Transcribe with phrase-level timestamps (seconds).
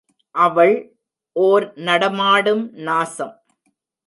[0.35, 0.73] அவள்
[1.35, 3.35] ஓர் நடமாடும் நாசம்!